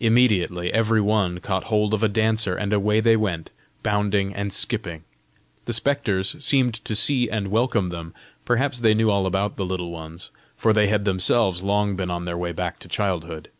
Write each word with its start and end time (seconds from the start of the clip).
Immediately 0.00 0.72
every 0.72 1.00
one 1.00 1.38
caught 1.38 1.62
hold 1.70 1.94
of 1.94 2.02
a 2.02 2.08
dancer, 2.08 2.56
and 2.56 2.72
away 2.72 2.98
they 2.98 3.16
went, 3.16 3.52
bounding 3.84 4.34
and 4.34 4.52
skipping. 4.52 5.04
The 5.66 5.72
spectres 5.72 6.34
seemed 6.44 6.84
to 6.84 6.96
see 6.96 7.30
and 7.30 7.46
welcome 7.46 7.90
them: 7.90 8.12
perhaps 8.44 8.80
they 8.80 8.92
knew 8.92 9.08
all 9.08 9.24
about 9.24 9.54
the 9.56 9.64
Little 9.64 9.92
Ones, 9.92 10.32
for 10.56 10.72
they 10.72 10.88
had 10.88 11.04
themselves 11.04 11.62
long 11.62 11.94
been 11.94 12.10
on 12.10 12.24
their 12.24 12.36
way 12.36 12.50
back 12.50 12.80
to 12.80 12.88
childhood! 12.88 13.50